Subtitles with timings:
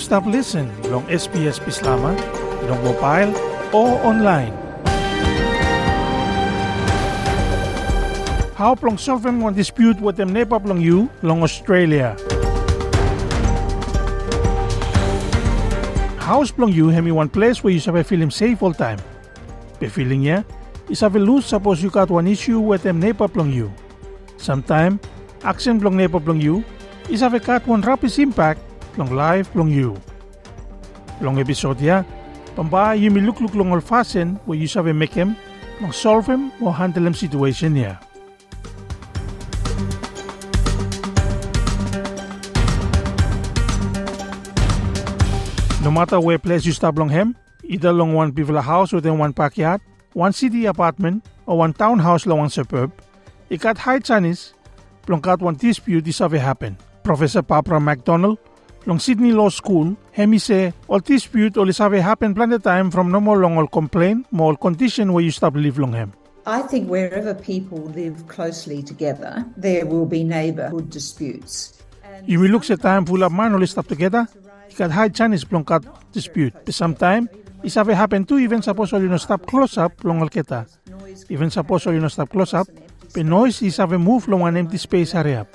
[0.00, 2.16] stop listen long SBS Bislama,
[2.64, 3.36] long mobile
[3.76, 4.56] o online.
[8.56, 12.16] How plong solve one dispute with them nepa plong you long Australia.
[16.16, 18.98] House plong you hemi one place where you have feel him safe all time.
[19.80, 20.48] Be feeling ya,
[20.88, 23.68] is have lose suppose you got one issue with them nepa plong you.
[24.40, 24.96] Sometime,
[25.44, 26.64] action plong nepa plong you
[27.12, 29.96] is have got one rapid impact long live long you.
[31.20, 32.02] Long episode ya,
[32.56, 35.36] pamba you may look look long all fasten where you make him,
[35.80, 37.96] long solve him or handle him situation ya.
[45.82, 49.32] No matter where place you stop long him, either long one people house within one
[49.32, 49.80] backyard,
[50.12, 52.92] one city apartment, or one townhouse long one suburb,
[53.56, 54.52] got high Chinese,
[55.08, 56.76] long got one dispute this have happen.
[57.02, 58.38] Professor Barbara McDonald,
[58.86, 63.20] long Sydney Law School, hemi say all dispute all have happen plenty time from no
[63.20, 66.12] more long all complain, more condition where you stop live long him.
[66.46, 71.76] I think wherever people live closely together, there will be neighbourhood disputes.
[72.26, 74.26] You will look at time full of man all stop together,
[74.68, 76.54] you got high Chinese plong kat dispute.
[76.64, 77.28] But sometime,
[77.62, 80.66] is have happen too even suppose all you know stop close up long all kita.
[81.28, 82.66] Even suppose all you know stop close up,
[83.14, 85.46] but noise is have move long one empty space area.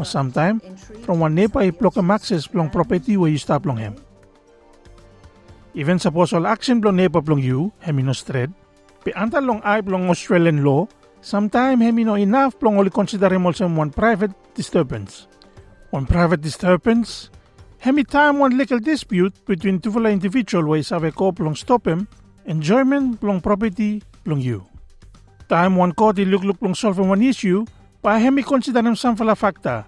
[0.00, 0.64] Or sometime,
[1.04, 3.96] from one neighbor i block a access plong property where you stop long him.
[5.74, 8.48] Even suppose all action plong neighbor plong you, hemi no thread,
[9.04, 10.88] Pe anta long ay plong Australian law,
[11.20, 15.28] sometime hemi no enough plong only consider him also one private disturbance.
[15.90, 17.28] One private disturbance,
[17.84, 22.08] hemi time one legal dispute between two individual have a ko plong stop him,
[22.46, 24.64] enjoyment plong property plong you.
[25.46, 27.66] Time one court look plong solve one issue,
[28.02, 29.84] pa hemi consider him some fala facta.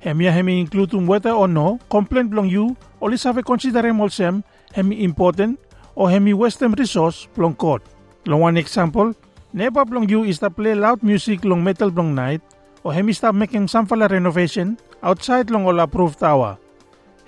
[0.00, 3.86] Hemi hemi include um whether or no complaint plong you, or is have a consider
[3.86, 4.42] him also
[4.72, 5.60] hemi important,
[5.94, 7.82] or hemi western resource plong court.
[8.26, 9.14] Long one example,
[9.52, 12.40] never plong you is to play loud music long metal plong night,
[12.82, 16.56] or hemi stop making some fala renovation outside long all approved tower.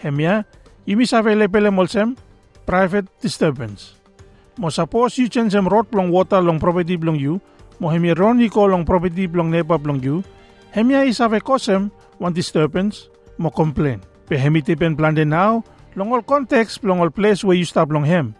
[0.00, 0.44] Hemia,
[0.84, 2.16] you have available molsem
[2.64, 3.94] private disturbance.
[4.56, 7.40] Mo suppose you change some road plong water long property plong you,
[7.82, 10.22] mo hemi ron ko long property plong nepa plong you,
[10.70, 11.42] hemia is have a
[12.22, 13.98] one disturbance, mo complain.
[14.30, 15.64] Pe hemi tipen plan de now,
[15.96, 18.36] long all context plong all place where you stop long hem.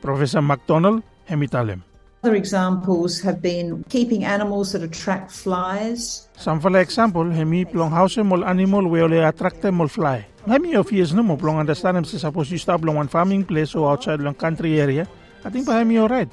[0.00, 1.84] Professor McDonald, hemi talem.
[2.24, 6.26] Other examples have been keeping animals that attract flies.
[6.38, 10.24] Some for example, hemi plong house mol animal where they attract mol fly.
[10.48, 13.74] Hemi of years no mo plong understand say suppose you stop long one farming place
[13.74, 15.06] or outside long country area.
[15.44, 16.32] I think pa hemi alright.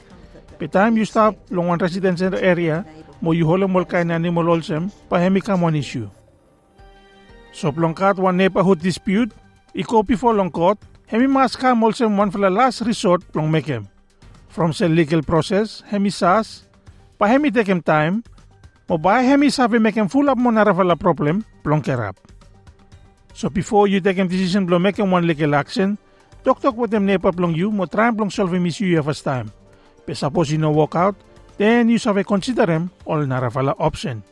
[0.59, 2.85] By time you stop long one residential area,
[3.21, 6.09] mo you hole mol kain animal also, pa hemi come one issue.
[7.51, 9.33] So plong kat one neighborhood dispute,
[9.73, 10.77] i copy for long court,
[11.07, 13.89] hemi mas come also one for the last resort plong make him.
[14.49, 16.69] From the legal process, hemi sas,
[17.17, 18.23] take him time,
[18.87, 19.49] mo ba hemi
[19.79, 22.15] make him full up mo narafala problem, plong kerap.
[23.33, 25.97] So before you take a decision plong make him one legal action,
[26.43, 29.23] talk talk with them nepa plong you, mo try plong solve him issue you first
[29.23, 29.49] time.
[30.05, 31.15] But suppose you no work out,
[31.57, 34.23] then you sabi consider him all narafala option.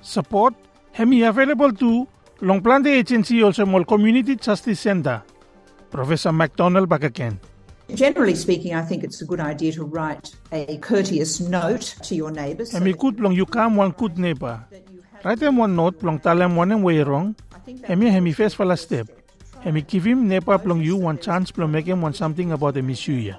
[0.00, 0.54] Support,
[0.92, 2.06] hemi available to
[2.40, 5.22] long plan the agency also mall community justice center.
[5.90, 7.40] Professor McDonald back again.
[7.94, 12.30] Generally speaking, I think it's a good idea to write a courteous note to your
[12.30, 12.72] neighbours.
[12.72, 14.62] Hemi kut plong you come one kut neighbor.
[15.24, 17.34] Write them one note plong tell them one way wrong.
[17.84, 19.08] Hemi hemi face fala step.
[19.64, 22.84] Hemi give him neighbor plong you one chance plong make him want something about the
[22.84, 23.32] issue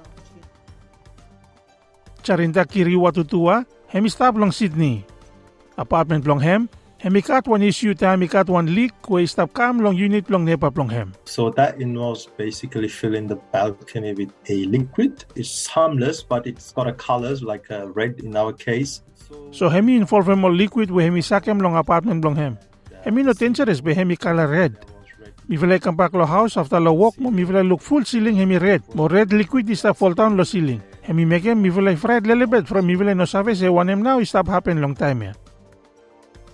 [2.30, 2.36] ya.
[2.36, 5.06] Charinta kiri watutua, hemi stop plong Sydney.
[5.78, 6.70] Apartment hem,
[7.00, 10.92] hemi cut one issue ta hemi cut one leak where stop come long unit plong
[10.92, 11.14] hem.
[11.26, 15.26] So that involves basically filling the balcony with a liquid.
[15.36, 19.02] It's harmless, but it's got a colors like a red in our case.
[19.52, 22.58] So hemi involve him liquid where hemi sakem long apartment plong hem.
[23.04, 24.78] Hemi no dangerous be hemi color red.
[25.48, 28.36] Mi vile come back lo house after lo walk mo mi vile look full ceiling
[28.36, 28.84] hemi red.
[28.94, 30.82] Mo red liquid is fall down lo ceiling.
[31.10, 34.04] Hemi make him mi vile fried little bit from vile no sabe say one him
[34.06, 35.34] now stop happen long time ya.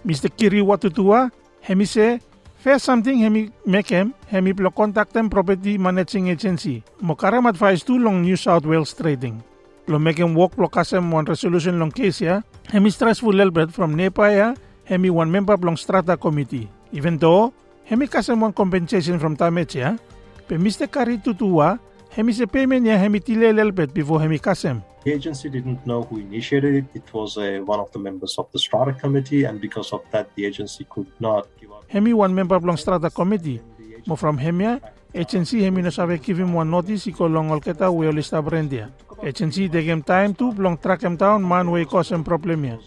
[0.08, 0.32] Mr.
[0.32, 1.30] Kiri watutua,
[1.60, 2.22] hemi say
[2.64, 6.82] Fair something hemi make him, hemi plo contact them property managing agency.
[7.02, 9.44] Mo karam advice tu long New South Wales trading.
[9.92, 12.40] Lo make him work plo kasem one resolution long case ya.
[12.72, 14.48] Hemi stressful little bit from NEPA ya.
[14.88, 16.72] Hemi one member long strata committee.
[16.96, 17.52] Even though,
[17.84, 20.00] hemi kasem one compensation from Tamech ya.
[20.48, 20.88] Pe Mr.
[20.88, 21.78] Kari tutua,
[22.16, 24.82] hemi se hemi tile before hemi kasem.
[25.04, 26.86] The agency didn't know who initiated it.
[26.96, 30.34] It was uh, one of the members of the strata committee, and because of that,
[30.36, 31.86] the agency could not give out.
[31.90, 33.62] Hemi one member long strata committee.
[34.08, 34.82] Mo from hemia,
[35.14, 38.92] HNC hemi na sabe give him one notice iko long olketa we olista brendia.
[39.22, 42.78] HNC take him time to plong track him down man we cause him problem ya.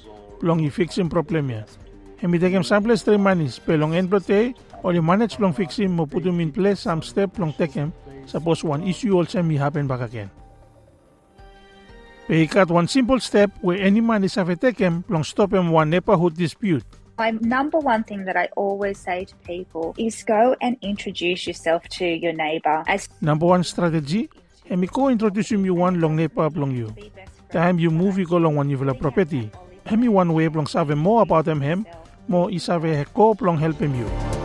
[0.40, 1.62] Plong i fix him problem ya.
[2.16, 6.24] Hemi take him samples three manis pelong enprote oli manage plong fix him mo put
[6.24, 7.92] him in place some step plong take him
[8.28, 10.30] suppose one issue also may happen back again.
[12.28, 16.36] Peikat one simple step where any man is have taken plong stop him one neighborhood
[16.36, 16.84] dispute.
[17.16, 21.88] My number one thing that I always say to people is go and introduce yourself
[21.98, 24.28] to your neighbor as Number one strategy,
[24.68, 26.94] hemi ko introduce you one long nepa plong you.
[27.50, 29.50] Time you move you go long one you property.
[29.86, 31.86] Hemi one way long save more about him him,
[32.28, 34.37] mo isave ko plong help him you.